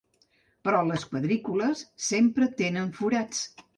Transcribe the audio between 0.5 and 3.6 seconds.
Però les quadrícules sempre tenen forats.